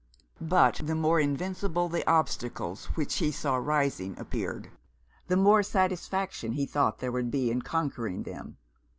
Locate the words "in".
7.51-7.61